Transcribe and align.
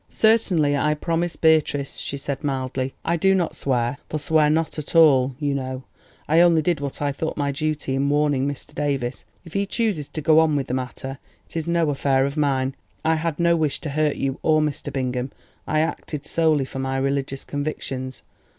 "Certainly 0.09 0.75
I 0.75 0.95
promise, 0.95 1.35
Beatrice," 1.35 1.97
she 1.97 2.17
said 2.17 2.43
mildly. 2.43 2.95
"I 3.05 3.17
do 3.17 3.35
not 3.35 3.55
swear, 3.55 3.99
for 4.09 4.17
'swear 4.17 4.49
not 4.49 4.79
at 4.79 4.95
all,' 4.95 5.35
you 5.37 5.53
know. 5.53 5.83
I 6.27 6.41
only 6.41 6.63
did 6.63 6.79
what 6.79 7.03
I 7.03 7.11
thought 7.11 7.37
my 7.37 7.51
duty 7.51 7.93
in 7.93 8.09
warning 8.09 8.47
Mr. 8.47 8.73
Davies. 8.73 9.25
If 9.45 9.53
he 9.53 9.67
chooses 9.67 10.07
to 10.07 10.19
go 10.21 10.39
on 10.39 10.55
with 10.55 10.65
the 10.65 10.73
matter, 10.73 11.19
it 11.45 11.55
is 11.55 11.67
no 11.67 11.91
affair 11.91 12.25
of 12.25 12.35
mine. 12.35 12.73
I 13.05 13.13
had 13.17 13.39
no 13.39 13.55
wish 13.55 13.79
to 13.81 13.89
hurt 13.91 14.15
you, 14.15 14.39
or 14.41 14.59
Mr. 14.59 14.91
Bingham. 14.91 15.31
I 15.67 15.81
acted 15.81 16.25
solely 16.25 16.65
from 16.65 16.81
my 16.81 16.97
religious 16.97 17.45
convictions." 17.45 18.23